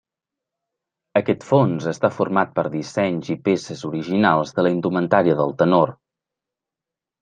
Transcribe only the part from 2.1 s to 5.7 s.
format per dissenys i peces originals de la indumentària del